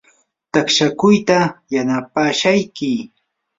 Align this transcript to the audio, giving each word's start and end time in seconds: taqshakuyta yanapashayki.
taqshakuyta 0.53 1.39
yanapashayki. 1.73 2.91